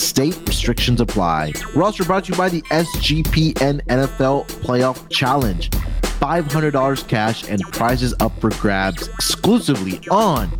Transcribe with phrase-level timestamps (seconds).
[0.00, 1.52] State restrictions apply.
[1.76, 5.68] We're also brought to you by the SGPN NFL Playoff Challenge.
[5.68, 10.50] $500 cash and prizes up for grabs exclusively on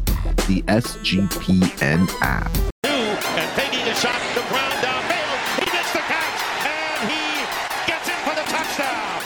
[0.46, 2.54] the SGPN app.
[2.84, 5.38] And taking a shot, the ground downfield.
[5.58, 7.40] He gets the catch, and he
[7.88, 9.24] gets in for the touchdown.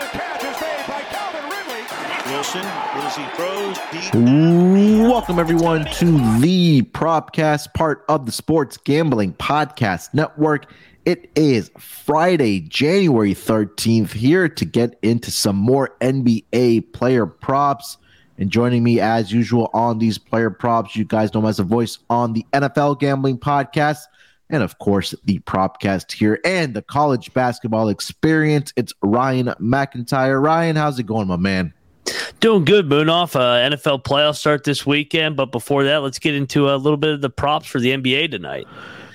[0.00, 1.86] The catch is made by Calvin Ridley.
[2.32, 3.55] Wilson, as he throws deep.
[3.66, 6.04] Welcome, everyone, to
[6.38, 10.72] the Propcast, part of the Sports Gambling Podcast Network.
[11.04, 17.96] It is Friday, January 13th, here to get into some more NBA player props.
[18.38, 21.64] And joining me, as usual, on these player props, you guys know him as a
[21.64, 24.02] voice on the NFL Gambling Podcast.
[24.48, 28.72] And of course, the Propcast here and the college basketball experience.
[28.76, 30.40] It's Ryan McIntyre.
[30.40, 31.72] Ryan, how's it going, my man?
[32.40, 33.34] Doing good, Munaf.
[33.34, 37.10] Uh, NFL playoffs start this weekend, but before that, let's get into a little bit
[37.10, 38.66] of the props for the NBA tonight.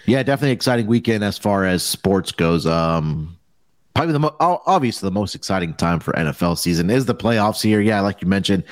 [0.08, 2.66] Yeah, definitely exciting weekend as far as sports goes.
[2.66, 3.38] Um,
[3.94, 7.80] probably the mo- obviously the most exciting time for NFL season is the playoffs here.
[7.80, 8.64] Yeah, like you mentioned,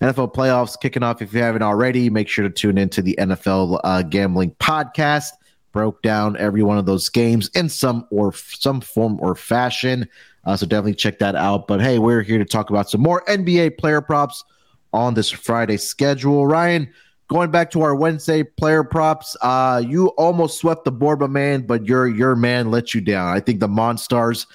[0.00, 1.20] NFL playoffs kicking off.
[1.20, 5.32] If you haven't already, make sure to tune into the NFL uh, gambling podcast.
[5.72, 10.08] Broke down every one of those games in some or some form or fashion.
[10.44, 11.66] Uh, so definitely check that out.
[11.66, 14.44] But hey, we're here to talk about some more NBA player props
[14.92, 16.46] on this Friday schedule.
[16.46, 16.90] Ryan,
[17.28, 21.86] going back to our Wednesday player props, uh, you almost swept the my man, but
[21.86, 23.34] your your man let you down.
[23.34, 24.46] I think the Monstars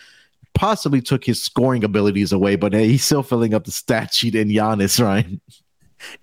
[0.53, 4.35] possibly took his scoring abilities away, but hey, he's still filling up the stat sheet
[4.35, 5.41] in Giannis, Ryan.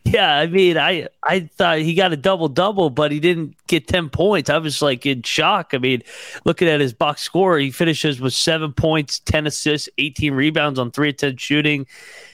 [0.05, 3.87] Yeah, I mean, I I thought he got a double double, but he didn't get
[3.87, 4.51] ten points.
[4.51, 5.71] I was like in shock.
[5.73, 6.03] I mean,
[6.45, 10.91] looking at his box score, he finishes with seven points, ten assists, eighteen rebounds on
[10.91, 11.87] three ten shooting.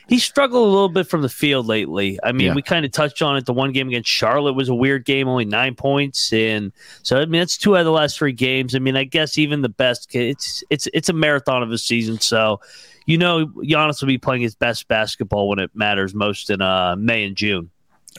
[0.08, 2.18] He struggled a little bit from the field lately.
[2.22, 2.54] I mean, Yeah.
[2.54, 3.44] we kind of touched on it.
[3.44, 6.70] The one game against Charlotte was a weird game, only nine points, and
[7.02, 8.74] so I mean, that's two out of the last three games.
[8.76, 12.20] I mean, I guess even the best, it's it's it's a marathon of a season,
[12.20, 12.60] so
[13.06, 16.94] you know, Giannis will be playing his best basketball when it matters most in uh,
[16.96, 17.70] May and June.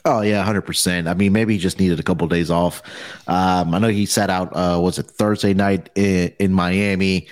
[0.04, 1.08] Oh yeah, hundred percent.
[1.08, 2.82] I mean, maybe he just needed a couple days off.
[3.26, 4.52] Um, I know he sat out.
[4.54, 7.26] Uh, was it Thursday night in, in Miami?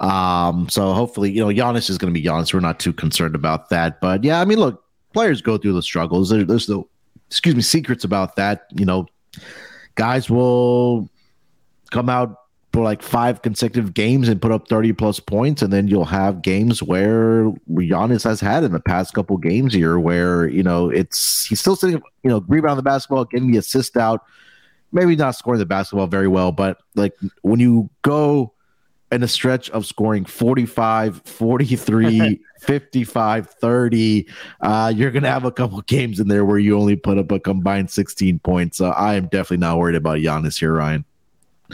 [0.00, 2.52] Um, so hopefully, you know, Giannis is going to be Giannis.
[2.52, 4.00] We're not too concerned about that.
[4.00, 6.30] But yeah, I mean, look, players go through the struggles.
[6.30, 6.88] There, there's no,
[7.28, 8.66] excuse me, secrets about that.
[8.72, 9.06] You know,
[9.96, 11.08] guys will
[11.90, 12.34] come out
[12.72, 15.60] for like five consecutive games and put up 30 plus points.
[15.60, 19.98] And then you'll have games where Giannis has had in the past couple games here
[19.98, 23.96] where, you know, it's he's still sitting, you know, rebound the basketball, getting the assist
[23.96, 24.24] out,
[24.92, 27.12] maybe not scoring the basketball very well, but like
[27.42, 28.54] when you go
[29.12, 34.28] in a stretch of scoring 45, 43, 55, 30,
[34.60, 37.30] uh, you're going to have a couple games in there where you only put up
[37.32, 38.78] a combined 16 points.
[38.78, 41.04] So I am definitely not worried about Giannis here, Ryan.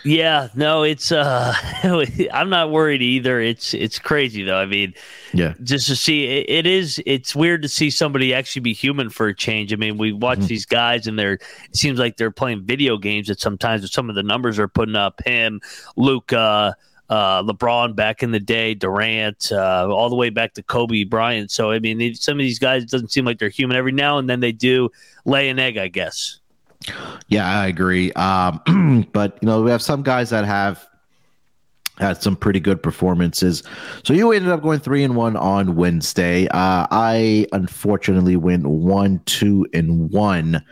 [0.05, 1.55] Yeah, no, it's uh
[2.31, 3.41] I'm not worried either.
[3.41, 4.59] It's it's crazy though.
[4.59, 4.93] I mean,
[5.33, 5.55] Yeah.
[5.63, 9.29] just to see it, it is it's weird to see somebody actually be human for
[9.29, 9.73] a change.
[9.73, 10.49] I mean, we watch Mhm.
[10.49, 11.33] these guys and they're
[11.71, 14.69] it seems like they're playing video games at sometimes with some of the numbers are
[14.69, 15.63] putting up him,
[15.97, 16.73] Luka, uh,
[17.11, 21.51] LeBron back in the day, Durant, uh, all the way back to Kobe Bryant.
[21.51, 23.77] So I mean, they, some of these guys doesn't seem like they're human.
[23.77, 24.91] Every now and then they do
[25.25, 26.41] lay an egg, I guess.
[27.29, 28.13] Yeah, I agree.
[28.13, 30.87] Um, but you know, we have some guys that have
[31.99, 33.63] had some pretty good performances.
[34.05, 36.47] So you ended up going three and one on Wednesday.
[36.49, 40.63] Uh, I unfortunately went one, two, and one.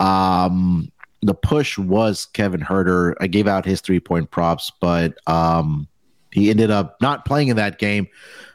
[0.00, 0.92] Um,
[1.22, 3.14] the push was Kevin Huerter.
[3.20, 5.88] I gave out his three point props, but um,
[6.32, 8.08] he ended up not playing in that game.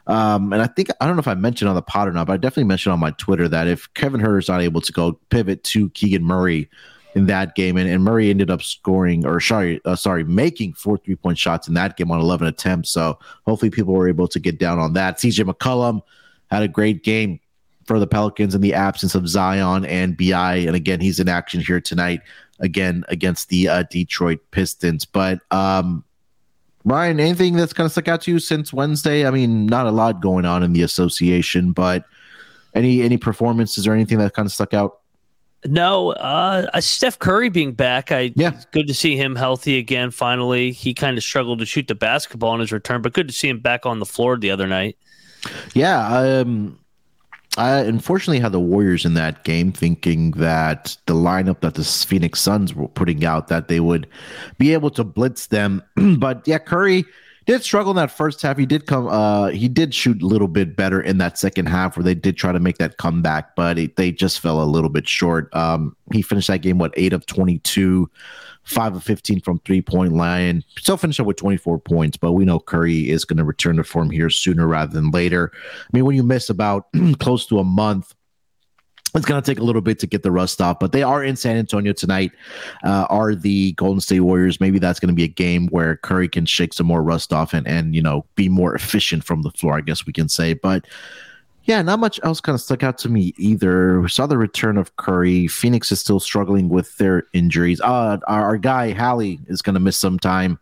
[0.06, 2.26] Um, and I think I don't know if I mentioned on the pod or not,
[2.26, 5.12] but I definitely mentioned on my Twitter that if Kevin Huerter's not able to go
[5.30, 6.68] pivot to Keegan Murray
[7.14, 10.98] in that game, and, and Murray ended up scoring or sorry, uh, sorry, making four
[10.98, 12.90] three point shots in that game on eleven attempts.
[12.90, 15.18] So hopefully people were able to get down on that.
[15.18, 16.02] CJ McCollum
[16.50, 17.40] had a great game
[17.86, 21.60] for the Pelicans in the absence of Zion and BI, and again he's in action
[21.60, 22.20] here tonight
[22.64, 25.04] again against the uh, Detroit Pistons.
[25.04, 26.04] But um,
[26.84, 29.26] Ryan, anything that's kind of stuck out to you since Wednesday?
[29.26, 32.04] I mean, not a lot going on in the association, but
[32.74, 34.98] any any performances or anything that kind of stuck out?
[35.66, 38.52] No, uh, Steph Curry being back, I Yeah.
[38.70, 40.10] good to see him healthy again.
[40.10, 43.34] Finally, he kind of struggled to shoot the basketball in his return, but good to
[43.34, 44.98] see him back on the floor the other night.
[45.72, 46.78] Yeah, um,
[47.56, 52.40] I unfortunately had the Warriors in that game, thinking that the lineup that the Phoenix
[52.40, 54.08] Suns were putting out that they would
[54.58, 55.82] be able to blitz them.
[56.18, 57.04] but yeah, Curry
[57.46, 58.58] did struggle in that first half.
[58.58, 59.06] He did come.
[59.06, 62.36] Uh, he did shoot a little bit better in that second half, where they did
[62.36, 65.54] try to make that comeback, but it, they just fell a little bit short.
[65.54, 68.10] Um, he finished that game what eight of twenty two.
[68.64, 70.64] Five of fifteen from three point line.
[70.78, 73.76] Still finish up with twenty four points, but we know Curry is going to return
[73.76, 75.52] to form here sooner rather than later.
[75.54, 76.86] I mean, when you miss about
[77.18, 78.14] close to a month,
[79.14, 81.22] it's going to take a little bit to get the rust off, but they are
[81.22, 82.32] in San Antonio tonight.
[82.84, 84.60] Uh, are the Golden State Warriors?
[84.60, 87.54] Maybe that's going to be a game where Curry can shake some more rust off
[87.54, 89.76] and and you know be more efficient from the floor.
[89.76, 90.86] I guess we can say, but.
[91.64, 94.00] Yeah, not much else kind of stuck out to me either.
[94.00, 95.48] We saw the return of Curry.
[95.48, 97.80] Phoenix is still struggling with their injuries.
[97.80, 100.58] Uh, our, our guy Hallie is going to miss some time.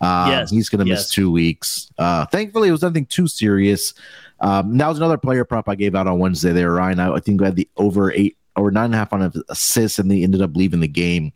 [0.00, 0.98] Uh, Yes, he's going to yes.
[1.00, 1.90] miss two weeks.
[1.98, 3.94] Uh, thankfully, it was nothing too serious.
[4.40, 7.00] Um, that was another player prop I gave out on Wednesday there, Ryan.
[7.00, 9.98] I, I think I had the over eight or nine and a half on assists,
[9.98, 11.32] and they ended up leaving the game,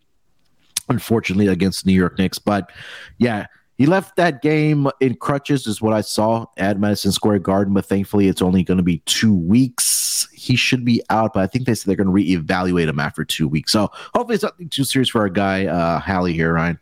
[0.88, 2.38] unfortunately, against New York Knicks.
[2.38, 2.70] But
[3.18, 3.46] yeah,
[3.78, 7.72] he left that game in crutches, is what I saw at Madison Square Garden.
[7.72, 10.28] But thankfully, it's only going to be two weeks.
[10.32, 13.24] He should be out, but I think they said they're going to reevaluate him after
[13.24, 13.72] two weeks.
[13.72, 16.80] So hopefully, it's nothing too serious for our guy, uh, Hallie here, Ryan.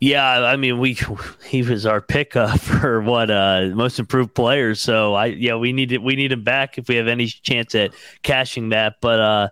[0.00, 0.98] Yeah, I mean, we
[1.44, 4.80] he was our pickup for what uh most improved players.
[4.80, 6.02] So I yeah, we need it.
[6.02, 7.92] We need him back if we have any chance at
[8.22, 8.96] cashing that.
[9.00, 9.48] But uh,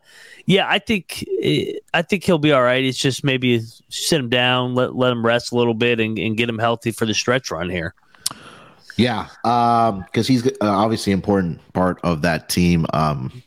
[0.47, 2.85] yeah, I think eh, I think he'll be all right.
[2.85, 6.37] It's just maybe sit him down, let let him rest a little bit, and, and
[6.37, 7.95] get him healthy for the stretch run here.
[8.97, 12.85] Yeah, um, because he's uh, obviously an important part of that team.
[12.93, 13.43] Um,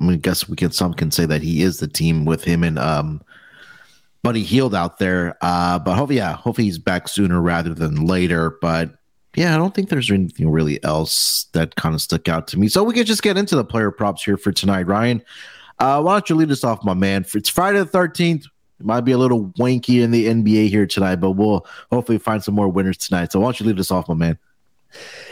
[0.00, 2.44] I, mean, I guess we can some can say that he is the team with
[2.44, 3.20] him and um,
[4.24, 5.36] Buddy Hield out there.
[5.42, 8.56] Uh, but hopefully, yeah, hopefully he's back sooner rather than later.
[8.62, 8.90] But
[9.36, 12.68] yeah, I don't think there's anything really else that kind of stuck out to me.
[12.68, 15.22] So we could just get into the player props here for tonight, Ryan.
[15.78, 17.26] Uh, why don't you lead us off, my man?
[17.34, 18.46] It's Friday the thirteenth.
[18.80, 22.42] It might be a little wanky in the NBA here tonight, but we'll hopefully find
[22.42, 23.30] some more winners tonight.
[23.30, 24.38] So why don't you lead us off, my man?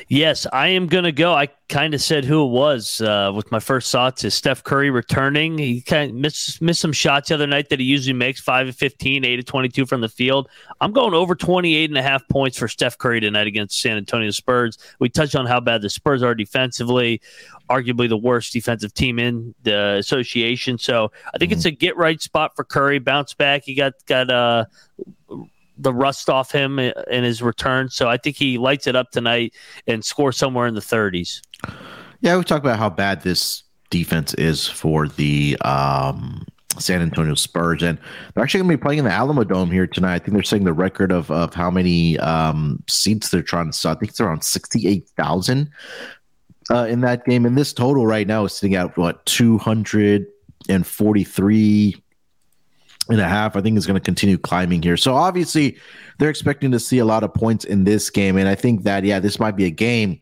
[0.08, 1.32] Yes, I am going to go.
[1.32, 4.90] I kind of said who it was uh, with my first thoughts is Steph Curry
[4.90, 5.56] returning.
[5.56, 8.68] He kind of missed, missed some shots the other night that he usually makes 5
[8.68, 10.48] of 15, 8 of 22 from the field.
[10.80, 14.30] I'm going over 28 and a half points for Steph Curry tonight against San Antonio
[14.30, 14.76] Spurs.
[14.98, 17.22] We touched on how bad the Spurs are defensively,
[17.70, 20.76] arguably the worst defensive team in the association.
[20.76, 22.98] So I think it's a get right spot for Curry.
[22.98, 23.64] Bounce back.
[23.64, 24.66] He got, got, uh,
[25.82, 27.88] the rust off him in his return.
[27.88, 29.55] So I think he lights it up tonight
[29.87, 31.40] and scores somewhere in the 30s.
[32.20, 36.46] Yeah, we talked about how bad this defense is for the um,
[36.79, 37.99] San Antonio Spurs, and
[38.34, 40.14] they're actually going to be playing in the Alamo Dome here tonight.
[40.14, 43.73] I think they're setting the record of of how many um, seats they're trying to
[43.73, 43.93] sell.
[43.93, 45.70] I think it's around sixty eight thousand
[46.70, 50.26] uh, in that game, and this total right now is sitting at what two hundred
[50.69, 52.02] and forty three
[53.12, 53.56] and a half.
[53.56, 54.96] I think is going to continue climbing here.
[54.96, 55.76] So obviously,
[56.18, 59.04] they're expecting to see a lot of points in this game, and I think that
[59.04, 60.20] yeah, this might be a game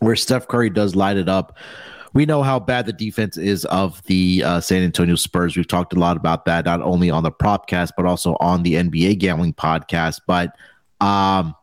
[0.00, 1.56] where Steph Curry does light it up.
[2.14, 5.56] We know how bad the defense is of the uh, San Antonio Spurs.
[5.56, 8.74] We've talked a lot about that, not only on the Propcast, but also on the
[8.74, 10.20] NBA Gambling Podcast.
[10.26, 10.54] But
[11.00, 11.54] um,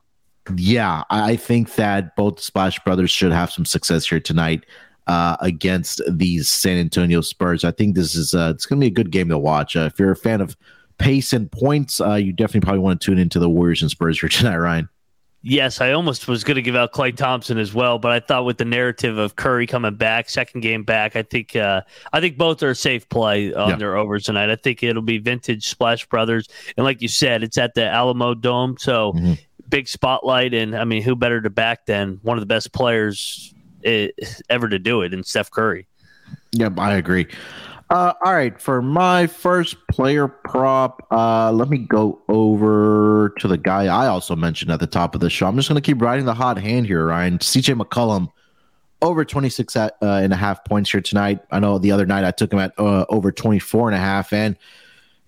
[0.56, 4.66] yeah, I I think that both Splash Brothers should have some success here tonight
[5.10, 7.64] uh, against these San Antonio Spurs.
[7.66, 9.76] I think this is uh, it's going to be a good game to watch.
[9.76, 10.56] Uh, if you're a fan of
[11.00, 14.20] pace and points, uh, you definitely probably want to tune into the Warriors and Spurs
[14.20, 14.88] here tonight, Ryan.
[15.42, 18.44] Yes, I almost was going to give out Klay Thompson as well, but I thought
[18.44, 21.80] with the narrative of Curry coming back, second game back, I think uh,
[22.12, 23.76] I think both are a safe play on Yeah.
[23.78, 24.50] their overs tonight.
[24.50, 28.34] I think it'll be vintage Splash Brothers, and like you said, it's at the Alamo
[28.34, 29.40] Dome, so Mhm.
[29.70, 30.54] big spotlight.
[30.54, 34.10] And I mean, who better to back than one of the best players eh,
[34.50, 35.88] ever to do it, in Steph Curry?
[36.54, 37.28] Yep, I agree.
[37.90, 43.58] Uh, all right, for my first player prop, uh, let me go over to the
[43.58, 45.48] guy I also mentioned at the top of the show.
[45.48, 47.40] I'm just going to keep riding the hot hand here, Ryan.
[47.40, 48.30] CJ McCollum
[49.02, 51.40] over 26 at, uh, and a half points here tonight.
[51.50, 54.34] I know the other night I took him at uh, over 24 and a half,
[54.34, 54.56] and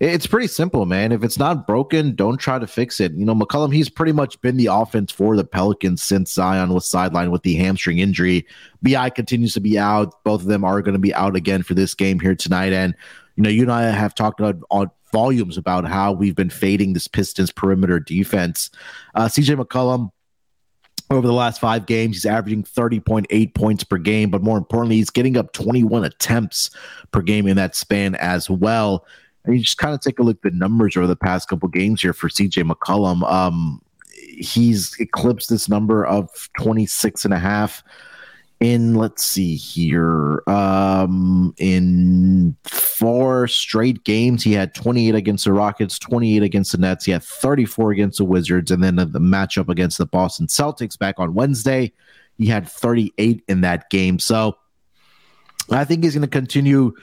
[0.02, 1.12] it's pretty simple, man.
[1.12, 3.12] If it's not broken, don't try to fix it.
[3.12, 6.90] You know, McCollum, he's pretty much been the offense for the Pelicans since Zion was
[6.90, 8.48] sidelined with the hamstring injury.
[8.82, 10.24] BI continues to be out.
[10.24, 12.74] Both of them are going to be out again for this game here tonight.
[12.74, 12.96] And,
[13.36, 16.94] you know, you and I have talked about on volumes about how we've been fading
[16.94, 18.72] this Pistons perimeter defense.
[19.14, 20.10] Uh, CJ McCollum,
[21.12, 22.16] over the last five games.
[22.16, 26.72] He's averaging 30.8 points per game, but more importantly, he's getting up 21 attempts
[27.12, 29.06] per game in that span as well.
[29.44, 31.68] And you just kind of take a look at the numbers over the past couple
[31.70, 33.30] games here for CJ McCollum.
[33.30, 33.82] Um,
[34.14, 37.84] he's eclipsed this number of 26 and a half
[38.60, 44.44] in let's see here um in four straight games.
[44.44, 47.06] He had 28 against the rockets 28 against the nets.
[47.06, 51.16] He had 34 against the wizards and then the, matchup against the boston celtics back
[51.18, 51.92] on wednesday.
[52.38, 54.20] He had 38 in that game.
[54.20, 54.58] So
[55.72, 56.94] i think he's going to continue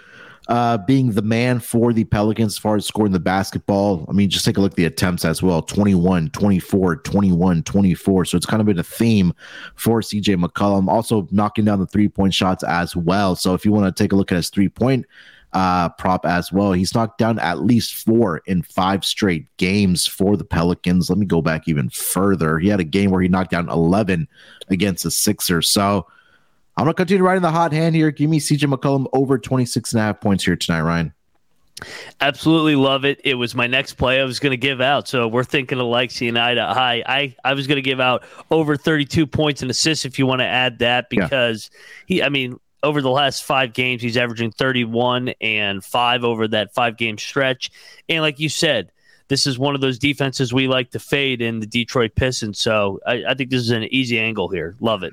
[0.49, 4.07] uh, being the man for the Pelicans as far as scoring the basketball.
[4.09, 8.25] I mean, just take a look at the attempts as well 21, 24, 21, 24.
[8.25, 9.35] So it's kind of been a theme
[9.75, 10.88] for CJ McCollum.
[10.88, 13.37] Also knocking down the three point shots as well.
[13.37, 15.05] So if you want to take a look at his three point
[15.52, 20.35] uh, prop as well, he's knocked down at least four in five straight games for
[20.38, 21.11] the Pelicans.
[21.11, 22.59] Let me go back even further.
[22.59, 24.26] He had a game where he knocked down 11
[24.69, 25.71] against the Sixers.
[25.71, 26.07] So,
[26.79, 28.13] I'm going to continue riding the hot hand here.
[28.13, 31.13] Give me CJ McCollum over 26 and a half points here tonight, Ryan.
[32.21, 33.21] Absolutely love it.
[33.25, 35.09] It was my next play I was going to give out.
[35.09, 37.03] So we're thinking alike, seeing eye to eye.
[37.05, 40.39] I, I was going to give out over 32 points and assists if you want
[40.39, 41.81] to add that because yeah.
[42.07, 46.75] he, I mean, over the last five games, he's averaging 31 and five over that
[46.75, 47.73] five game stretch.
[48.09, 48.93] And like you said,
[49.27, 52.61] this is one of those defenses we like to fade in the Detroit Pistons.
[52.61, 54.77] So I, I think this is an easy angle here.
[54.79, 55.13] Love it.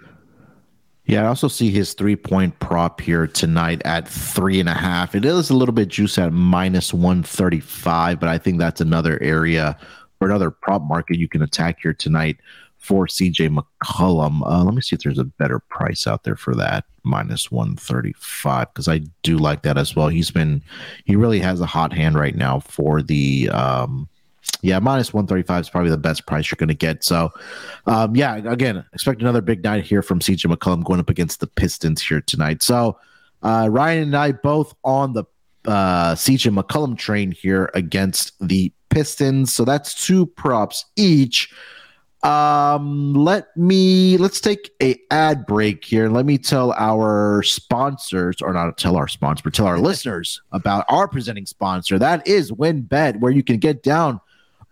[1.06, 5.14] Yeah, I also see his three point prop here tonight at three and a half.
[5.14, 9.78] It is a little bit juice at minus 135, but I think that's another area
[10.20, 12.38] or another prop market you can attack here tonight
[12.78, 14.42] for CJ McCollum.
[14.46, 18.74] Uh, let me see if there's a better price out there for that minus 135
[18.74, 20.08] because I do like that as well.
[20.08, 20.64] He's been,
[21.06, 24.10] he really has a hot hand right now for the, um,
[24.66, 27.04] yeah, minus 135 is probably the best price you're going to get.
[27.04, 27.32] So,
[27.86, 31.48] um, yeah, again, expect another big night here from CJ McCollum going up against the
[31.48, 32.64] Pistons here tonight.
[32.64, 32.98] So,
[33.44, 35.24] uh, Ryan and I both on the
[35.66, 39.54] uh, CJ McCollum train here against the Pistons.
[39.54, 41.54] So that's two props each.
[42.24, 46.10] Um, let me let's take a ad break here.
[46.10, 50.86] Let me tell our sponsors, or not tell our sponsor, but tell our listeners about
[50.90, 52.00] our presenting sponsor.
[52.00, 54.22] That is WynnBET, where you can get down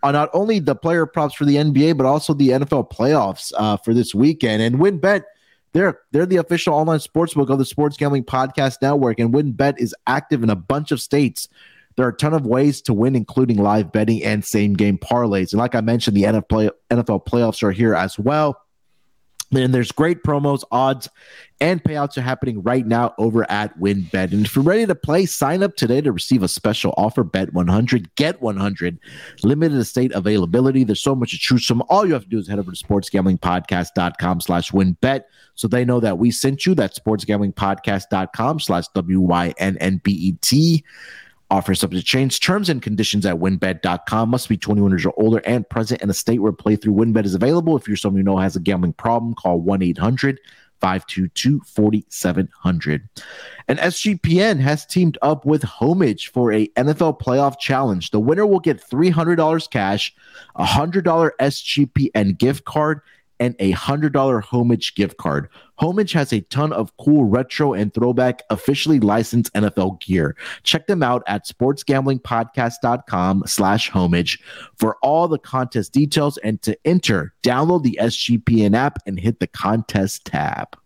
[0.04, 3.78] on not only the player props for the NBA, but also the NFL playoffs uh,
[3.78, 4.62] for this weekend.
[4.62, 5.24] And WynnBET,
[5.72, 9.94] they're they're the official online sportsbook of the Sports Gambling Podcast Network, and WynnBET is
[10.06, 11.48] active in a bunch of states.
[11.96, 15.52] There are a ton of ways to win, including live betting and same game parlays.
[15.52, 16.72] And like I mentioned, the NFL
[17.26, 18.60] playoffs are here as well.
[19.62, 21.08] And there's great promos, odds,
[21.60, 24.32] and payouts are happening right now over at WynnBET.
[24.32, 27.24] And if you're ready to play, sign up today to receive a special offer.
[27.24, 28.98] Bet 100, get 100.
[29.42, 30.84] Limited estate availability.
[30.84, 31.82] There's so much to choose from.
[31.88, 36.00] All you have to do is head over to sportsgamblingpodcast.com slash WynnBET so they know
[36.00, 36.74] that we sent you.
[36.74, 40.84] That's sportsgamblingpodcast.com slash W-Y-N-N-B-E-T.
[41.50, 42.40] Offer subject to change.
[42.40, 44.28] Terms and conditions at wynnbet.com.
[44.30, 47.34] Must be 21 years or older and present in a state where playthrough WynnBET is
[47.34, 47.76] available.
[47.76, 50.40] If you're someone you know has a gambling problem, call 1 800
[50.80, 53.08] 522 4700.
[53.68, 58.10] And SGPN has teamed up with Homage for a NFL playoff challenge.
[58.10, 60.14] The winner will get $300 cash,
[60.56, 63.00] a $100 SGPN gift card,
[63.40, 65.48] and a $100 Homage gift card.
[65.78, 70.36] Homage has a ton of cool retro and throwback officially licensed NFL gear.
[70.62, 74.40] Check them out at sportsgamblingpodcast.com slash homage
[74.76, 79.46] for all the contest details and to enter, download the SGPN app and hit the
[79.46, 80.76] contest tab.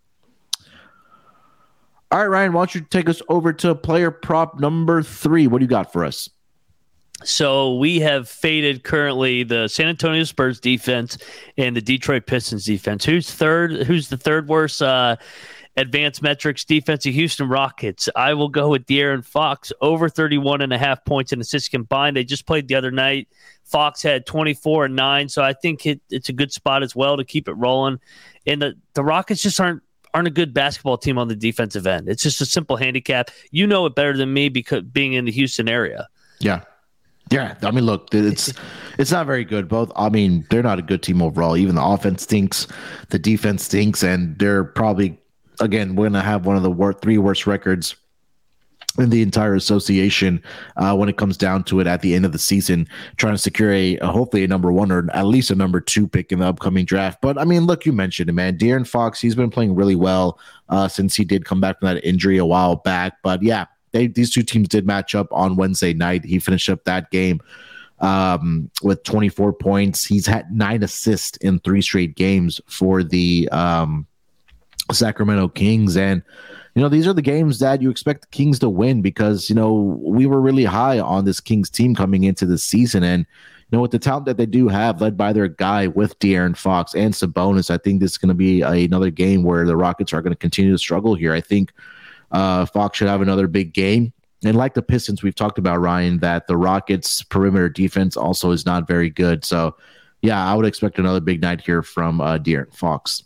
[2.10, 5.46] All right, Ryan, why don't you take us over to player prop number three?
[5.46, 6.30] What do you got for us?
[7.24, 11.18] So we have faded currently the San Antonio Spurs defense
[11.56, 13.04] and the Detroit Pistons defense.
[13.04, 13.72] Who's third?
[13.72, 15.16] Who's the third worst uh,
[15.76, 17.02] advanced metrics defense?
[17.02, 18.08] The Houston Rockets.
[18.14, 22.16] I will go with De'Aaron Fox over 31 and a half points in assists combined.
[22.16, 23.28] They just played the other night.
[23.64, 27.16] Fox had 24 and 9, so I think it, it's a good spot as well
[27.16, 27.98] to keep it rolling.
[28.46, 29.82] And the, the Rockets just aren't
[30.14, 32.08] aren't a good basketball team on the defensive end.
[32.08, 33.30] It's just a simple handicap.
[33.50, 36.08] You know it better than me because being in the Houston area.
[36.40, 36.62] Yeah.
[37.30, 38.52] Yeah, I mean, look, it's
[38.98, 39.68] it's not very good.
[39.68, 41.56] Both, I mean, they're not a good team overall.
[41.56, 42.66] Even the offense stinks,
[43.10, 45.18] the defense stinks, and they're probably
[45.60, 47.96] again we're gonna have one of the wor- three worst records
[48.98, 50.42] in the entire association
[50.76, 53.38] uh, when it comes down to it at the end of the season, trying to
[53.38, 56.40] secure a, a, hopefully a number one or at least a number two pick in
[56.40, 57.20] the upcoming draft.
[57.22, 58.58] But I mean, look, you mentioned it, man.
[58.58, 62.04] De'Aaron Fox, he's been playing really well uh, since he did come back from that
[62.04, 63.14] injury a while back.
[63.22, 66.24] But yeah, they these two teams did match up on Wednesday night.
[66.24, 67.40] He finished up that game
[68.00, 70.04] um, with 24 points.
[70.04, 74.06] He's had nine assists in three straight games for the um,
[74.92, 75.96] Sacramento Kings.
[75.96, 76.22] And,
[76.74, 79.56] you know, these are the games that you expect the Kings to win because, you
[79.56, 83.02] know, we were really high on this Kings team coming into the season.
[83.02, 83.26] And,
[83.70, 86.56] you know, with the talent that they do have, led by their guy with De'Aaron
[86.56, 89.76] Fox and Sabonis, I think this is going to be a, another game where the
[89.76, 91.34] Rockets are going to continue to struggle here.
[91.34, 91.72] I think
[92.30, 94.12] uh, Fox should have another big game.
[94.44, 98.64] And like the Pistons, we've talked about, Ryan, that the Rockets' perimeter defense also is
[98.64, 99.44] not very good.
[99.44, 99.76] So,
[100.22, 103.24] yeah, I would expect another big night here from uh, De'Aaron Fox.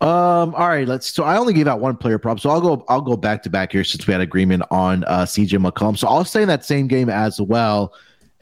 [0.00, 0.54] Um.
[0.56, 0.86] All right.
[0.86, 1.14] Let's.
[1.14, 2.38] So I only gave out one player prop.
[2.38, 2.84] So I'll go.
[2.88, 5.96] I'll go back to back here since we had agreement on uh, CJ McCollum.
[5.96, 7.94] So I'll stay in that same game as well.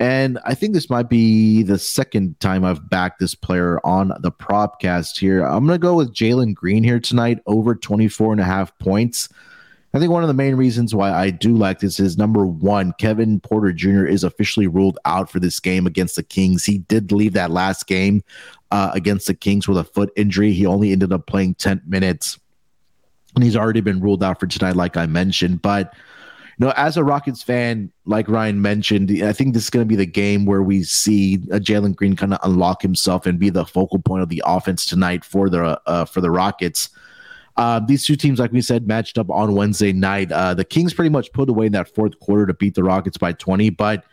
[0.02, 4.32] And I think this might be the second time I've backed this player on the
[4.32, 5.44] propcast here.
[5.44, 9.28] I'm going to go with Jalen Green here tonight over 24 and a half points.
[9.94, 12.94] I think one of the main reasons why I do like this is number one,
[12.98, 14.04] Kevin Porter Jr.
[14.04, 16.64] is officially ruled out for this game against the Kings.
[16.64, 18.24] He did leave that last game
[18.72, 20.52] uh, against the Kings with a foot injury.
[20.52, 22.40] He only ended up playing 10 minutes,
[23.36, 25.62] and he's already been ruled out for tonight, like I mentioned.
[25.62, 25.94] But
[26.62, 29.96] know, as a Rockets fan, like Ryan mentioned, I think this is going to be
[29.96, 33.98] the game where we see Jalen Green kind of unlock himself and be the focal
[33.98, 36.90] point of the offense tonight for the uh, for the Rockets.
[37.56, 40.32] Uh, these two teams, like we said, matched up on Wednesday night.
[40.32, 43.18] Uh, the Kings pretty much put away in that fourth quarter to beat the Rockets
[43.18, 43.70] by 20.
[43.70, 44.04] But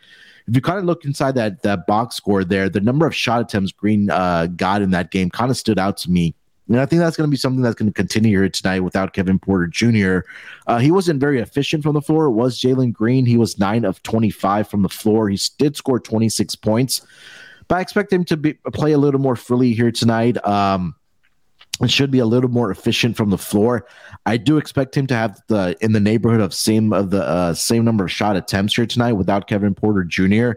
[0.46, 3.40] if you kind of look inside that that box score there, the number of shot
[3.40, 6.34] attempts Green uh, got in that game kind of stood out to me.
[6.70, 9.12] And I think that's going to be something that's going to continue here tonight without
[9.12, 10.20] Kevin Porter Jr.
[10.68, 12.26] Uh, he wasn't very efficient from the floor.
[12.26, 13.26] It was Jalen Green.
[13.26, 15.28] He was nine of 25 from the floor.
[15.28, 17.02] He did score 26 points,
[17.66, 20.42] but I expect him to be, play a little more freely here tonight.
[20.46, 20.94] Um,
[21.80, 23.86] it should be a little more efficient from the floor.
[24.26, 27.54] I do expect him to have the in the neighborhood of same of the uh,
[27.54, 30.52] same number of shot attempts here tonight without Kevin Porter Jr.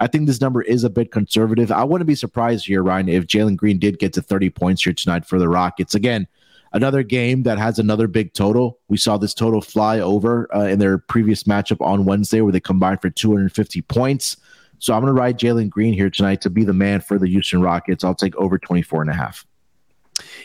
[0.00, 1.72] I think this number is a bit conservative.
[1.72, 4.92] I wouldn't be surprised here, Ryan, if Jalen Green did get to 30 points here
[4.92, 5.94] tonight for the Rockets.
[5.94, 6.28] Again,
[6.72, 8.78] another game that has another big total.
[8.88, 12.60] We saw this total fly over uh, in their previous matchup on Wednesday where they
[12.60, 14.36] combined for 250 points.
[14.78, 17.26] So I'm going to ride Jalen Green here tonight to be the man for the
[17.26, 18.04] Houston Rockets.
[18.04, 19.44] I'll take over 24 and a half.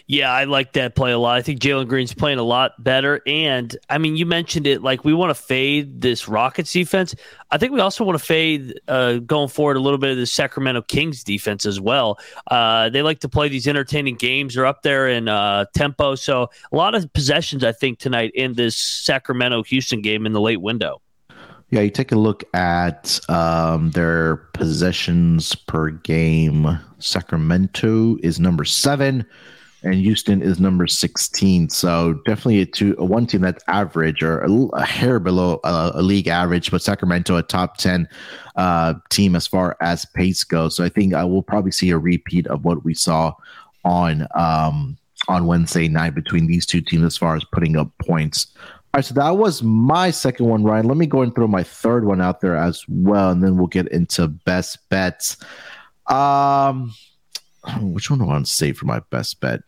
[0.08, 1.36] Yeah, I like that play a lot.
[1.36, 3.22] I think Jalen Green's playing a lot better.
[3.26, 7.16] And I mean, you mentioned it like we want to fade this Rockets defense.
[7.52, 10.26] I think we also want to fade uh, going forward a little bit of the
[10.26, 12.20] Sacramento Kings defense as well.
[12.50, 14.56] Uh, they like to play these entertaining games.
[14.56, 16.16] They're up there in uh, tempo.
[16.16, 20.42] So a lot of possessions, I think, tonight in this Sacramento Houston game in the
[20.42, 21.02] late window.
[21.74, 26.80] Yeah, you take a look at um, their possessions per game.
[27.00, 29.26] Sacramento is number seven
[29.84, 31.70] and Houston is number 16.
[31.70, 35.92] So definitely a two, a one team that's average or a, a hair below a,
[35.96, 38.08] a, league average, but Sacramento a top 10
[38.56, 40.76] uh, team as far as pace goes.
[40.76, 43.34] So I think I will probably see a repeat of what we saw
[43.84, 48.48] on um, on Wednesday night between these two teams as far as putting up points.
[48.58, 50.88] All right, so that was my second one, Ryan.
[50.88, 53.68] Let me go and throw my third one out there as well, and then we'll
[53.68, 55.38] get into best bets.
[56.08, 56.94] Um,
[57.82, 59.62] which one do I want to save for my best bet?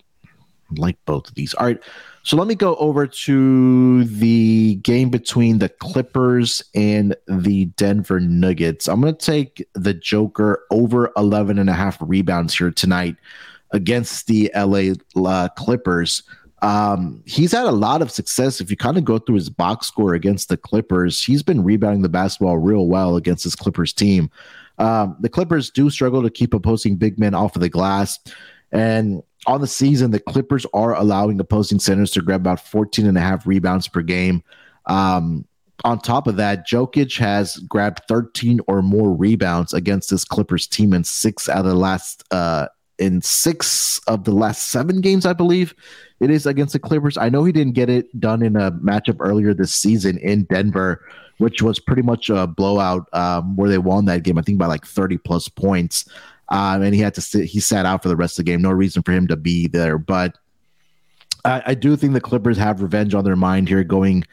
[0.71, 1.53] Like both of these.
[1.55, 1.81] All right.
[2.23, 8.87] So let me go over to the game between the Clippers and the Denver Nuggets.
[8.87, 13.15] I'm going to take the Joker over 11 and a half rebounds here tonight
[13.71, 16.23] against the LA uh, Clippers.
[16.61, 18.59] Um, he's had a lot of success.
[18.59, 22.01] If you kind of go through his box score against the Clippers, he's been rebounding
[22.01, 24.31] the basketball real well against his Clippers team.
[24.79, 28.19] Um, the Clippers do struggle to keep opposing big men off of the glass.
[28.71, 33.17] And on the season, the Clippers are allowing opposing centers to grab about 14 and
[33.17, 34.43] a half rebounds per game.
[34.87, 35.45] Um,
[35.83, 40.93] on top of that, Jokic has grabbed 13 or more rebounds against this Clippers team
[40.93, 45.33] in six out of the last uh, in six of the last seven games, I
[45.33, 45.75] believe
[46.21, 47.17] it is against the Clippers.
[47.17, 51.03] I know he didn't get it done in a matchup earlier this season in Denver,
[51.39, 54.67] which was pretty much a blowout um, where they won that game, I think by
[54.67, 56.05] like 30 plus points
[56.49, 58.61] um, and he had to sit, he sat out for the rest of the game.
[58.61, 60.37] No reason for him to be there, but
[61.43, 64.23] I, I do think the Clippers have revenge on their mind here, going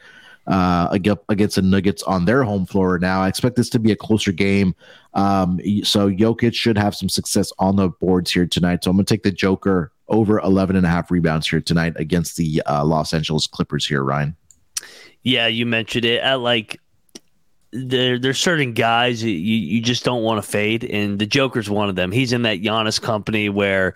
[0.47, 2.99] uh, against the Nuggets on their home floor.
[2.99, 4.75] Now, I expect this to be a closer game,
[5.13, 8.83] um, so Jokic should have some success on the boards here tonight.
[8.83, 11.93] So I'm going to take the Joker over 11 and a half rebounds here tonight
[11.95, 14.35] against the uh, Los Angeles Clippers here, Ryan.
[15.23, 16.21] Yeah, you mentioned it.
[16.21, 16.79] At like
[17.73, 21.89] there there's certain guys you, you just don't want to fade, and the Joker's one
[21.89, 22.11] of them.
[22.11, 23.95] He's in that Giannis company where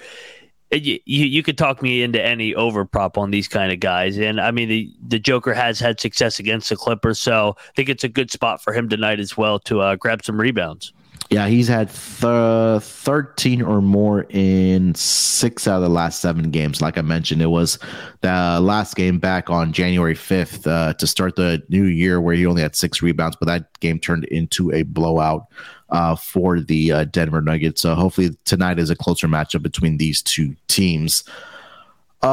[0.72, 4.18] you, you could talk me into any over prop on these kind of guys.
[4.18, 7.20] And I mean, the, the Joker has had success against the Clippers.
[7.20, 10.26] So I think it's a good spot for him tonight as well to uh, grab
[10.26, 10.92] some rebounds.
[11.30, 16.82] Yeah, he's had th- 13 or more in six out of the last seven games.
[16.82, 17.78] Like I mentioned, it was
[18.22, 22.46] the last game back on January 5th uh, to start the new year where he
[22.46, 25.48] only had six rebounds, but that game turned into a blowout
[25.90, 27.82] uh, for the uh, Denver Nuggets.
[27.82, 31.26] So hopefully tonight is a closer matchup between these two teams.
[32.24, 32.28] Uh,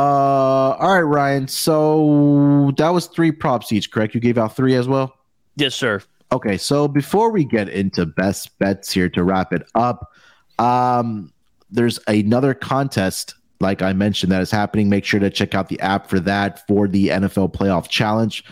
[0.78, 1.48] all right, Ryan.
[1.48, 4.14] So that was three props each, correct?
[4.14, 5.16] You gave out three as well?
[5.56, 6.00] Yes, sir.
[6.34, 10.10] Okay, so before we get into best bets here to wrap it up,
[10.58, 11.32] um,
[11.70, 14.88] there's another contest, like I mentioned, that is happening.
[14.88, 18.44] Make sure to check out the app for that for the NFL Playoff Challenge.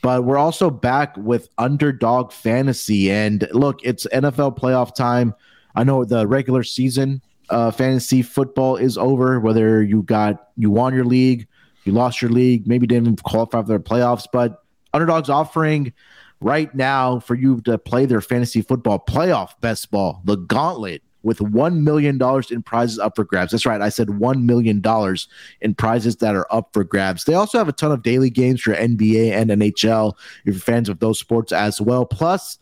[0.00, 3.10] But we're also back with Underdog Fantasy.
[3.10, 5.34] And look, it's NFL playoff time.
[5.74, 7.20] I know the regular season
[7.50, 11.46] uh, fantasy football is over, whether you got, you won your league,
[11.84, 15.92] you lost your league, maybe didn't qualify for the playoffs, but Underdog's offering
[16.40, 21.38] right now for you to play their fantasy football playoff best ball, the gauntlet with
[21.38, 22.20] $1 million
[22.50, 23.50] in prizes up for grabs.
[23.50, 23.80] That's right.
[23.80, 24.80] I said $1 million
[25.60, 27.24] in prizes that are up for grabs.
[27.24, 30.88] They also have a ton of daily games for NBA and NHL if you're fans
[30.88, 32.06] of those sports as well.
[32.06, 32.58] Plus,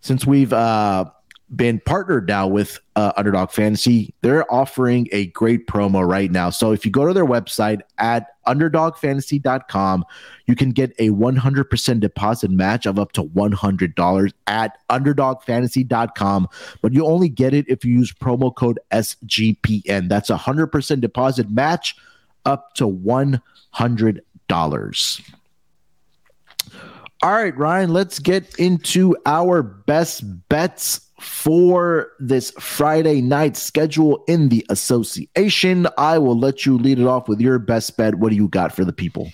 [0.00, 1.06] since we've uh,
[1.54, 4.14] been partnered now with uh, Underdog Fantasy.
[4.20, 6.50] They're offering a great promo right now.
[6.50, 10.04] So if you go to their website at underdogfantasy.com,
[10.46, 16.48] you can get a 100% deposit match of up to $100 at underdogfantasy.com.
[16.82, 20.08] But you only get it if you use promo code SGPN.
[20.08, 21.96] That's a 100% deposit match
[22.44, 23.40] up to $100.
[27.20, 34.48] All right, Ryan, let's get into our best bets for this Friday night schedule in
[34.48, 35.86] the association.
[35.96, 38.16] I will let you lead it off with your best bet.
[38.16, 39.30] What do you got for the people?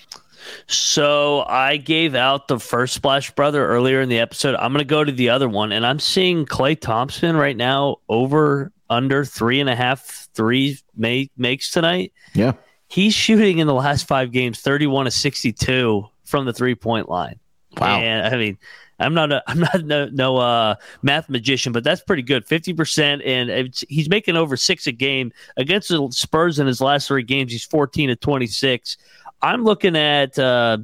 [0.67, 4.55] So I gave out the first Splash Brother earlier in the episode.
[4.55, 7.97] I'm going to go to the other one, and I'm seeing Klay Thompson right now
[8.09, 12.13] over under three and a half three make, makes tonight.
[12.33, 12.53] Yeah.
[12.87, 17.39] He's shooting in the last five games 31 to 62 from the three point line.
[17.77, 17.99] Wow.
[17.99, 18.57] And I mean,
[18.99, 22.45] I'm not a I'm not no, no uh, math magician, but that's pretty good.
[22.45, 27.07] Fifty percent, and he's making over six a game against the Spurs in his last
[27.07, 27.51] three games.
[27.51, 28.97] He's 14 to 26.
[29.41, 30.77] I'm looking at uh,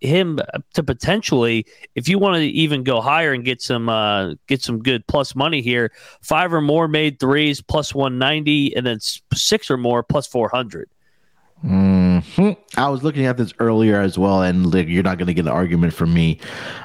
[0.00, 0.38] him
[0.74, 4.78] to potentially, if you want to even go higher and get some uh, get some
[4.78, 5.92] good plus money here,
[6.22, 10.88] five or more made threes plus 190, and then six or more plus 400.
[11.64, 12.52] Mm-hmm.
[12.80, 15.46] I was looking at this earlier as well, and like, you're not going to get
[15.46, 16.38] an argument from me.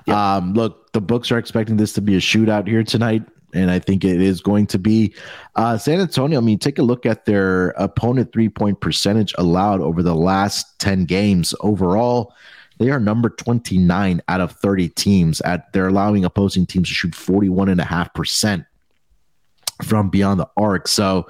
[0.08, 0.16] Yep.
[0.16, 3.80] Um, look, the books are expecting this to be a shootout here tonight, and I
[3.80, 5.14] think it is going to be.
[5.56, 9.82] Uh, San Antonio, I mean, take a look at their opponent three point percentage allowed
[9.82, 11.54] over the last 10 games.
[11.60, 12.34] Overall,
[12.80, 17.14] they are number 29 out of 30 teams at they're allowing opposing teams to shoot
[17.14, 18.66] 41.5%
[19.84, 20.88] from beyond the arc.
[20.88, 21.28] So,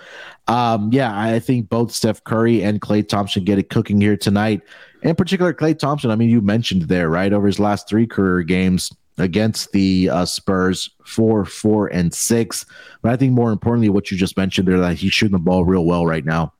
[0.47, 4.61] um, yeah, I think both Steph Curry and Klay Thompson get it cooking here tonight.
[5.01, 7.31] In particular, Klay Thompson, I mean, you mentioned there, right?
[7.31, 12.65] Over his last three career games against the uh, Spurs, four, four, and six.
[13.01, 15.65] But I think more importantly, what you just mentioned there, that he's shooting the ball
[15.65, 16.53] real well right now.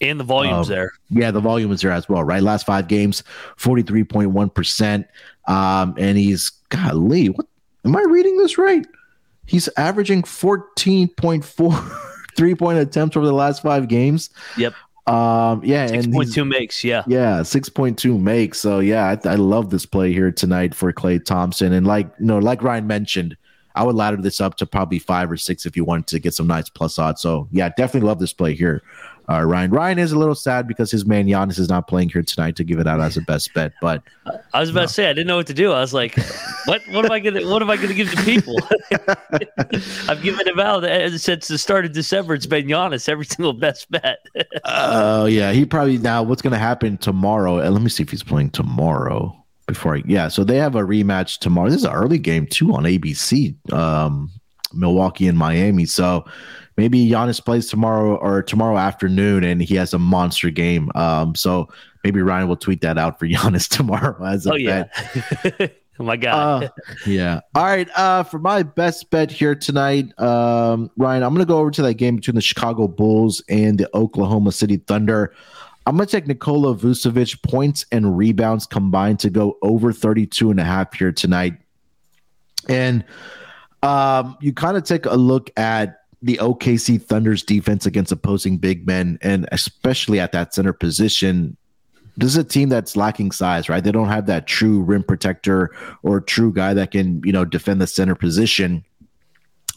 [0.00, 0.92] And the volume's um, there.
[1.10, 2.42] Yeah, the volume is there as well, right?
[2.42, 3.22] Last five games,
[3.58, 5.04] 43.1%.
[5.46, 7.46] Um, and he's, golly, what
[7.84, 8.84] am I reading this right?
[9.46, 14.30] He's averaging 14.4 three point attempts over the last five games.
[14.56, 14.74] Yep.
[15.06, 18.60] Um, yeah, six point two makes, yeah, yeah, six point two makes.
[18.60, 22.26] So yeah, I, I, love this play here tonight for Klay Thompson, and like you
[22.26, 23.36] know, like Ryan mentioned,
[23.74, 26.34] I would ladder this up to probably five or six if you wanted to get
[26.34, 27.20] some nice plus odds.
[27.20, 28.80] So yeah, definitely love this play here
[29.32, 29.70] uh, Ryan.
[29.70, 32.64] Ryan is a little sad because his man Giannis is not playing here tonight to
[32.64, 33.72] give it out as a best bet.
[33.80, 34.02] But
[34.52, 35.72] I was about to say I didn't know what to do.
[35.72, 36.16] I was like,
[36.66, 38.56] what what am I gonna what am I gonna give to people?
[40.08, 40.84] I've given him out
[41.18, 42.34] since the start of December.
[42.34, 44.18] It's been Giannis every single best bet.
[44.64, 46.22] Oh uh, yeah, he probably now.
[46.22, 47.60] What's gonna happen tomorrow?
[47.60, 49.36] Uh, let me see if he's playing tomorrow.
[49.66, 51.68] Before I, yeah, so they have a rematch tomorrow.
[51.68, 53.72] This is an early game too on ABC.
[53.72, 54.30] Um,
[54.74, 55.84] Milwaukee and Miami.
[55.84, 56.24] So
[56.76, 60.90] maybe Giannis plays tomorrow or tomorrow afternoon and he has a monster game.
[60.94, 61.68] Um, so
[62.04, 64.90] maybe Ryan will tweet that out for Giannis tomorrow as a oh, bet.
[65.60, 65.66] Yeah.
[66.00, 66.64] oh my god.
[66.64, 66.68] Uh,
[67.06, 67.40] yeah.
[67.54, 67.88] All right.
[67.96, 71.94] Uh, for my best bet here tonight, um, Ryan, I'm gonna go over to that
[71.94, 75.34] game between the Chicago Bulls and the Oklahoma City Thunder.
[75.84, 80.60] I'm going to take Nikola Vucevic points and rebounds combined to go over 32 and
[80.60, 81.54] a half here tonight.
[82.68, 83.04] And
[83.82, 88.86] um, you kind of take a look at the OKC Thunder's defense against opposing big
[88.86, 91.56] men, and especially at that center position,
[92.16, 93.82] this is a team that's lacking size, right?
[93.82, 97.80] They don't have that true rim protector or true guy that can, you know, defend
[97.80, 98.84] the center position.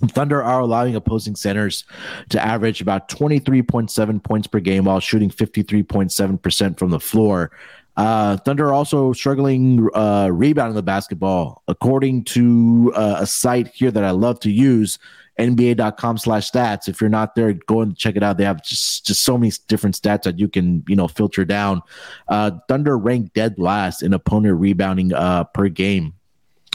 [0.08, 1.86] Thunder are allowing opposing centers
[2.30, 7.52] to average about 23.7 points per game while shooting 53.7% from the floor.
[7.96, 11.64] Uh, Thunder are also struggling uh, rebounding the basketball.
[11.70, 15.00] According to uh, a site here that I love to use,
[15.39, 16.88] nba.com slash stats.
[16.88, 18.38] If you're not there, go and check it out.
[18.38, 21.82] They have just, just so many different stats that you can, you know, filter down.
[22.28, 26.13] Uh, Thunder ranked dead last in opponent rebounding uh, per game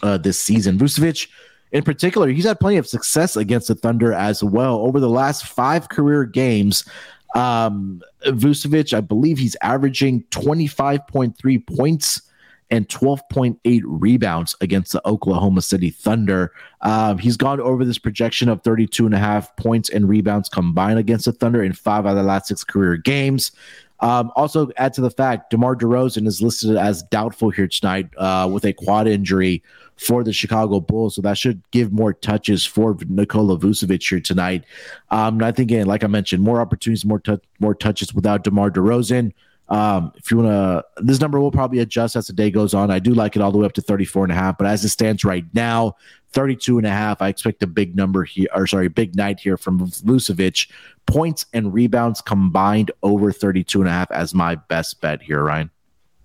[0.02, 0.78] uh, this season.
[0.78, 1.28] Vucevic,
[1.72, 4.76] in particular, he's had plenty of success against the Thunder as well.
[4.80, 6.84] Over the last five career games,
[7.34, 12.22] um, Vucevic, I believe he's averaging 25.3 points
[12.70, 16.52] and 12.8 rebounds against the Oklahoma City Thunder.
[16.82, 20.98] Um, he's gone over this projection of 32 and a half points and rebounds combined
[20.98, 23.52] against the Thunder in five out of the last six career games.
[24.00, 28.48] Um, also, add to the fact DeMar DeRozan is listed as doubtful here tonight uh,
[28.50, 29.62] with a quad injury
[29.96, 31.16] for the Chicago Bulls.
[31.16, 34.64] So that should give more touches for Nikola Vucevic here tonight.
[35.10, 38.42] Um, and I think, again, like I mentioned, more opportunities, more, t- more touches without
[38.42, 39.32] DeMar DeRozan.
[39.70, 42.90] Um, if you want to, this number will probably adjust as the day goes on.
[42.90, 44.84] I do like it all the way up to 34 and a half, but as
[44.84, 45.94] it stands right now,
[46.32, 49.56] 32 and a half, I expect a big number here, or sorry, big night here
[49.56, 50.70] from Vucevic.
[51.06, 55.70] Points and rebounds combined over 32 and a half as my best bet here, Ryan.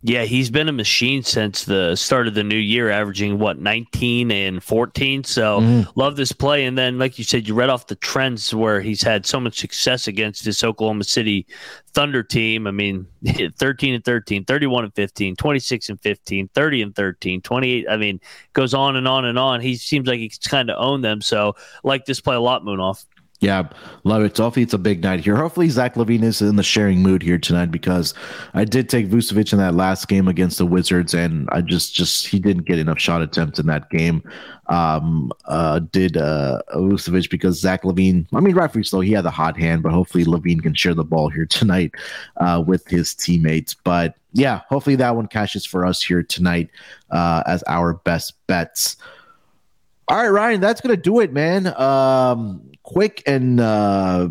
[0.08, 4.30] Yeah, he's been a machine since the start of the new year, averaging what 19
[4.30, 5.24] and 14.
[5.24, 5.92] So mm.
[5.96, 6.66] love this play.
[6.66, 9.58] And then, like you said, you read off the trends where he's had so much
[9.58, 11.48] success against this Oklahoma City
[11.96, 12.68] Thunder team.
[12.68, 13.08] I mean,
[13.58, 17.90] 13 and 13, 31 and 15, 26 and 15, 30 and 13, 28.
[17.90, 18.22] I mean,
[18.54, 19.60] goes on and on and on.
[19.60, 21.20] He seems like he's kind of owned them.
[21.20, 23.04] So like this play a lot, Munaf.
[23.42, 23.68] Yeah,
[24.06, 24.38] love it.
[24.38, 25.36] Hopefully it's a big night here.
[25.36, 28.14] Hopefully Zach LaVine is in the sharing mood here tonight because
[28.54, 32.28] I did take Vucevic in that last game against the Wizards, and I just just
[32.28, 34.24] he didn't get enough shot attempts in that game.
[34.68, 38.26] Um, uh, did uh Vucevic because Zach LaVine?
[38.34, 39.02] I mean, rightfully so.
[39.02, 41.92] He had the hot hand, but hopefully LaVine can share the ball here tonight
[42.38, 43.74] uh, with his teammates.
[43.74, 46.70] But yeah, hopefully that one cashes for us here tonight
[47.12, 48.96] uh, as our best bets.
[50.08, 51.68] All right, Ryan, that's gonna do it, man.
[51.80, 54.30] Um, quick and uh,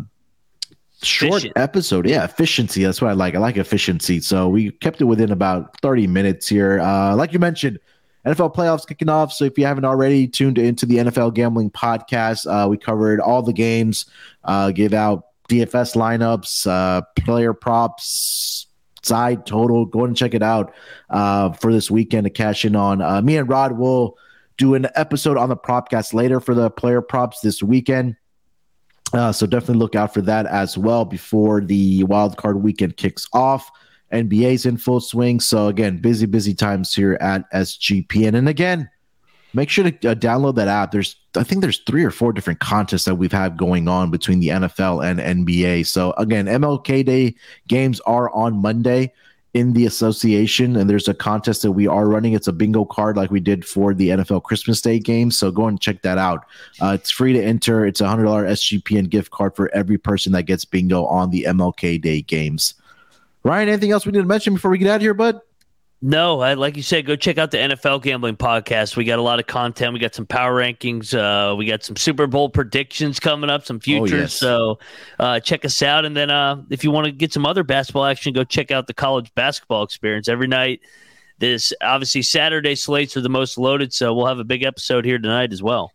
[1.03, 1.57] short Efficient.
[1.57, 2.07] episode.
[2.07, 2.83] Yeah, efficiency.
[2.83, 3.35] That's what I like.
[3.35, 4.19] I like efficiency.
[4.21, 6.79] So we kept it within about 30 minutes here.
[6.79, 7.79] Uh, like you mentioned,
[8.25, 9.33] NFL playoffs kicking off.
[9.33, 13.41] So if you haven't already tuned into the NFL Gambling Podcast, uh, we covered all
[13.41, 14.05] the games,
[14.45, 18.65] uh, give out DFS lineups, uh, player props,
[19.03, 19.85] side total.
[19.85, 20.73] Go and check it out
[21.11, 23.01] uh, for this weekend to cash in on.
[23.01, 24.17] Uh, me and Rod will
[24.57, 28.15] do an episode on the propcast later for the player props this weekend.
[29.13, 33.27] Uh, so definitely look out for that as well before the wild card weekend kicks
[33.33, 33.69] off.
[34.11, 35.39] NBA's in full swing.
[35.39, 38.35] So again, busy, busy times here at SGPN.
[38.35, 38.89] And again,
[39.53, 40.91] make sure to uh, download that app.
[40.91, 44.39] There's, I think there's three or four different contests that we've had going on between
[44.39, 45.85] the NFL and NBA.
[45.87, 47.35] So again, MLK Day
[47.67, 49.13] games are on Monday
[49.55, 52.33] in the association, and there's a contest that we are running.
[52.33, 55.31] It's a bingo card like we did for the NFL Christmas Day game.
[55.31, 56.45] So go and check that out.
[56.81, 57.85] Uh, it's free to enter.
[57.85, 61.45] It's a hundred dollar SGPN gift card for every person that gets bingo on the
[61.47, 62.73] MLK Day games.
[63.43, 65.39] Ryan, anything else we need to mention before we get out of here, bud?
[66.01, 68.95] No, I, like you said, go check out the NFL Gambling Podcast.
[68.95, 69.93] We got a lot of content.
[69.93, 71.13] We got some power rankings.
[71.13, 74.13] Uh, we got some Super Bowl predictions coming up, some futures.
[74.13, 74.33] Oh, yes.
[74.33, 74.79] So
[75.19, 76.05] uh, check us out.
[76.05, 78.87] And then uh, if you want to get some other basketball action, go check out
[78.87, 80.81] the college basketball experience every night.
[81.39, 85.17] This obviously Saturday slates are the most loaded, so we'll have a big episode here
[85.17, 85.91] tonight as well.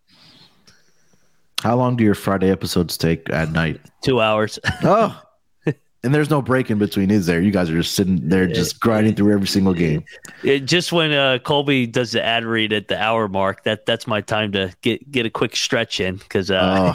[1.62, 3.80] How long do your Friday episodes take at night?
[4.02, 4.58] Two hours.
[4.82, 5.20] oh,
[6.02, 7.42] and there's no break in between, is there?
[7.42, 10.02] You guys are just sitting there, just grinding through every single game.
[10.42, 14.06] It, just when uh, Colby does the ad read at the hour mark, that that's
[14.06, 16.94] my time to get get a quick stretch in because uh,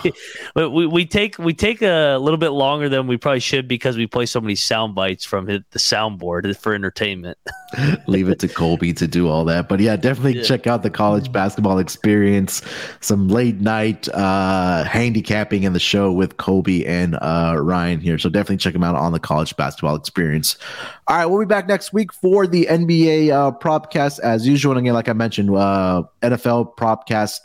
[0.55, 0.69] oh.
[0.69, 4.07] we we take we take a little bit longer than we probably should because we
[4.07, 7.37] play so many sound bites from the soundboard for entertainment.
[8.07, 10.43] Leave it to Colby to do all that, but yeah, definitely yeah.
[10.43, 12.63] check out the college basketball experience.
[13.01, 18.29] Some late night uh, handicapping in the show with Colby and uh, Ryan here, so
[18.29, 20.57] definitely check them out on the college basketball experience.
[21.07, 24.71] All right, we'll be back next week for the NBA uh, propcast as usual.
[24.73, 27.41] And again, like I mentioned, uh, NFL propcast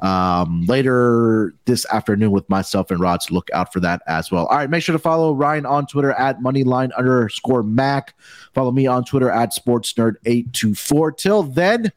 [0.00, 3.22] um, later this afternoon with myself and Rod.
[3.22, 4.46] So look out for that as well.
[4.46, 8.14] All right, make sure to follow Ryan on Twitter at moneyline underscore Mac.
[8.54, 11.16] Follow me on Twitter at sportsnerd824.
[11.16, 11.92] Till then,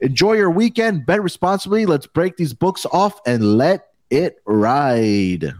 [0.00, 1.86] enjoy your weekend, bet responsibly.
[1.86, 5.54] Let's break these books off and let it ride.